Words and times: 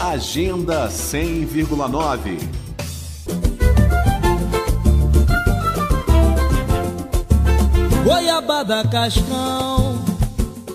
Agenda 0.00 0.88
100,9. 0.88 2.38
Goiabada 8.04 8.86
Cascão. 8.88 10.04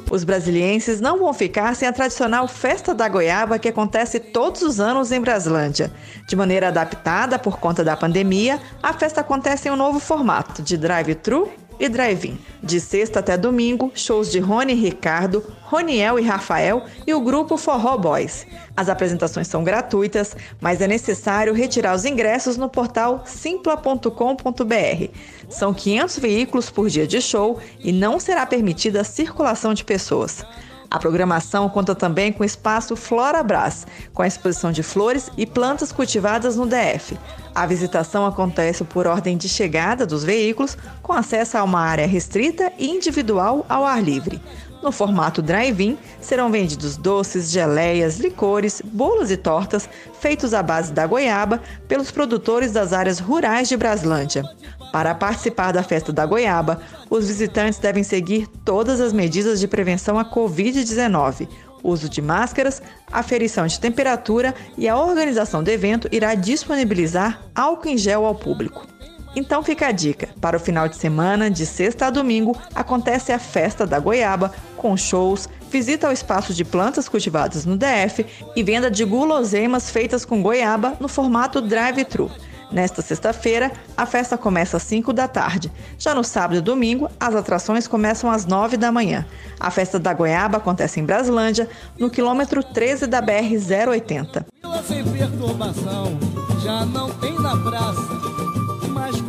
Os 0.09 0.23
brasilienses 0.23 0.99
não 0.99 1.19
vão 1.19 1.33
ficar 1.33 1.75
sem 1.75 1.87
a 1.87 1.93
tradicional 1.93 2.47
Festa 2.47 2.95
da 2.95 3.07
Goiaba 3.07 3.59
que 3.59 3.69
acontece 3.69 4.19
todos 4.19 4.63
os 4.63 4.79
anos 4.79 5.11
em 5.11 5.21
Braslândia. 5.21 5.91
De 6.27 6.35
maneira 6.35 6.69
adaptada 6.69 7.37
por 7.37 7.59
conta 7.59 7.83
da 7.83 7.95
pandemia, 7.95 8.59
a 8.81 8.91
festa 8.91 9.21
acontece 9.21 9.69
em 9.69 9.71
um 9.71 9.77
novo 9.77 9.99
formato 9.99 10.63
de 10.63 10.75
drive-thru 10.75 11.47
e 11.81 11.89
drive-in. 11.89 12.37
De 12.61 12.79
sexta 12.79 13.19
até 13.19 13.35
domingo, 13.35 13.91
shows 13.95 14.31
de 14.31 14.37
Rony 14.37 14.75
Ricardo, 14.75 15.43
Roniel 15.63 16.19
e 16.19 16.21
Rafael 16.21 16.85
e 17.07 17.13
o 17.13 17.19
grupo 17.19 17.57
Forró 17.57 17.97
Boys. 17.97 18.45
As 18.77 18.87
apresentações 18.87 19.47
são 19.47 19.63
gratuitas, 19.63 20.35
mas 20.61 20.79
é 20.79 20.87
necessário 20.87 21.55
retirar 21.55 21.95
os 21.95 22.05
ingressos 22.05 22.55
no 22.55 22.69
portal 22.69 23.23
simpla.com.br. 23.25 25.09
São 25.49 25.73
500 25.73 26.19
veículos 26.19 26.69
por 26.69 26.87
dia 26.87 27.07
de 27.07 27.19
show 27.19 27.59
e 27.79 27.91
não 27.91 28.19
será 28.19 28.45
permitida 28.45 29.01
a 29.01 29.03
circulação 29.03 29.73
de 29.73 29.83
pessoas. 29.83 30.45
A 30.91 30.99
programação 30.99 31.69
conta 31.69 31.95
também 31.95 32.33
com 32.33 32.43
o 32.43 32.45
espaço 32.45 32.97
Flora 32.97 33.41
Brás, 33.41 33.87
com 34.13 34.21
a 34.21 34.27
exposição 34.27 34.73
de 34.73 34.83
flores 34.83 35.31
e 35.37 35.45
plantas 35.45 35.89
cultivadas 35.89 36.57
no 36.57 36.67
DF. 36.67 37.17
A 37.55 37.65
visitação 37.65 38.25
acontece 38.25 38.83
por 38.83 39.07
ordem 39.07 39.37
de 39.37 39.47
chegada 39.47 40.05
dos 40.05 40.25
veículos, 40.25 40.77
com 41.01 41.13
acesso 41.13 41.57
a 41.57 41.63
uma 41.63 41.79
área 41.79 42.05
restrita 42.05 42.73
e 42.77 42.89
individual 42.89 43.65
ao 43.69 43.85
ar 43.85 44.03
livre. 44.03 44.41
No 44.81 44.91
formato 44.91 45.41
drive-in, 45.41 45.97
serão 46.19 46.51
vendidos 46.51 46.97
doces, 46.97 47.51
geleias, 47.51 48.17
licores, 48.17 48.81
bolos 48.83 49.29
e 49.29 49.37
tortas 49.37 49.87
feitos 50.19 50.53
à 50.53 50.63
base 50.63 50.91
da 50.91 51.05
goiaba 51.05 51.61
pelos 51.87 52.09
produtores 52.09 52.71
das 52.71 52.91
áreas 52.91 53.19
rurais 53.19 53.69
de 53.69 53.77
Braslândia. 53.77 54.43
Para 54.91 55.15
participar 55.15 55.71
da 55.71 55.83
festa 55.83 56.11
da 56.11 56.25
goiaba, 56.25 56.81
os 57.09 57.27
visitantes 57.27 57.79
devem 57.79 58.03
seguir 58.03 58.47
todas 58.65 58.99
as 58.99 59.13
medidas 59.13 59.59
de 59.59 59.67
prevenção 59.67 60.17
à 60.17 60.25
Covid-19. 60.25 61.47
Uso 61.83 62.09
de 62.09 62.21
máscaras, 62.21 62.81
aferição 63.11 63.65
de 63.65 63.79
temperatura 63.79 64.53
e 64.77 64.87
a 64.87 64.97
organização 64.97 65.63
do 65.63 65.69
evento 65.69 66.07
irá 66.11 66.35
disponibilizar 66.35 67.41
álcool 67.55 67.89
em 67.89 67.97
gel 67.97 68.25
ao 68.25 68.35
público. 68.35 68.85
Então 69.35 69.63
fica 69.63 69.87
a 69.87 69.91
dica: 69.91 70.29
para 70.39 70.57
o 70.57 70.59
final 70.59 70.87
de 70.87 70.95
semana, 70.95 71.49
de 71.49 71.65
sexta 71.65 72.07
a 72.07 72.09
domingo, 72.09 72.57
acontece 72.75 73.31
a 73.31 73.39
Festa 73.39 73.85
da 73.85 73.99
Goiaba, 73.99 74.51
com 74.75 74.97
shows, 74.97 75.47
visita 75.69 76.07
ao 76.07 76.13
espaço 76.13 76.53
de 76.53 76.65
plantas 76.65 77.07
cultivadas 77.07 77.65
no 77.65 77.77
DF 77.77 78.25
e 78.55 78.63
venda 78.63 78.91
de 78.91 79.05
guloseimas 79.05 79.89
feitas 79.89 80.25
com 80.25 80.41
goiaba 80.41 80.95
no 80.99 81.07
formato 81.07 81.61
drive-thru. 81.61 82.29
Nesta 82.71 83.01
sexta-feira, 83.01 83.71
a 83.97 84.05
festa 84.05 84.37
começa 84.37 84.77
às 84.77 84.83
5 84.83 85.11
da 85.11 85.27
tarde. 85.27 85.69
Já 85.99 86.15
no 86.15 86.23
sábado 86.23 86.57
e 86.57 86.61
domingo, 86.61 87.09
as 87.19 87.35
atrações 87.35 87.85
começam 87.85 88.31
às 88.31 88.45
9 88.45 88.77
da 88.77 88.91
manhã. 88.91 89.25
A 89.59 89.69
festa 89.69 89.99
da 89.99 90.13
Goiaba 90.13 90.57
acontece 90.57 90.99
em 90.99 91.03
Braslândia, 91.03 91.69
no 91.99 92.09
quilômetro 92.09 92.63
13 92.63 93.07
da 93.07 93.21
BR-080. 93.21 94.45
Sem 94.87 95.03
perturbação, 95.03 96.17
já 96.63 96.85
não 96.85 97.09
tem 97.15 97.37
na 97.39 97.55
praça, 97.57 98.01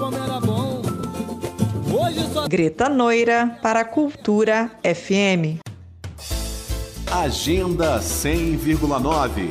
como 0.02 0.16
era 0.16 0.40
bom. 0.40 0.82
Hoje 1.94 2.26
só 2.32 2.48
Greta 2.48 2.88
Noira 2.88 3.56
para 3.62 3.80
a 3.80 3.84
Cultura 3.84 4.72
FM. 4.82 5.60
Agenda 7.08 8.00
100,9. 8.00 9.48